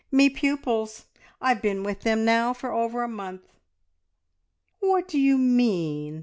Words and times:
"Me 0.09 0.31
pupils! 0.31 1.05
I've 1.39 1.61
been 1.61 1.83
with 1.83 1.99
them 2.01 2.25
now 2.25 2.53
for 2.53 2.71
over 2.71 3.03
a 3.03 3.07
month." 3.07 3.45
"What 4.79 5.07
do 5.07 5.19
you 5.19 5.37
mean? 5.37 6.19